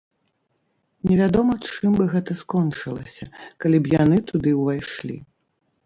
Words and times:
Невядома 1.11 1.53
чым 1.71 1.91
бы 2.01 2.09
гэта 2.15 2.31
скончылася, 2.41 3.31
калі 3.63 3.77
б 3.85 3.97
яны 4.03 4.17
туды 4.35 4.49
ўвайшлі. 4.65 5.17